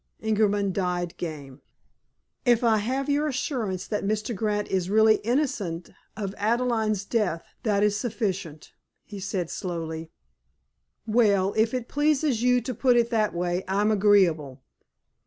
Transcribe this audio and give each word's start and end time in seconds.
Ingerman 0.19 0.73
died 0.73 1.15
game. 1.17 1.61
"If 2.43 2.63
I 2.63 2.77
have 2.77 3.07
your 3.07 3.27
assurance 3.27 3.85
that 3.85 4.03
Mr. 4.03 4.35
Grant 4.35 4.67
is 4.67 4.89
really 4.89 5.17
innocent 5.17 5.91
of 6.17 6.33
Adelaide's 6.39 7.05
death, 7.05 7.43
that 7.61 7.83
is 7.83 7.95
sufficient," 7.99 8.71
he 9.05 9.19
said 9.19 9.51
slowly. 9.51 10.09
"Well, 11.05 11.53
if 11.55 11.71
it 11.75 11.87
pleases 11.87 12.41
you 12.41 12.61
to 12.61 12.73
put 12.73 12.97
it 12.97 13.11
that 13.11 13.35
way, 13.35 13.63
I'm 13.67 13.91
agreeable. 13.91 14.63